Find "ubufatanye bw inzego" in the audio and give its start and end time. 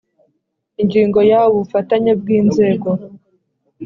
1.51-2.89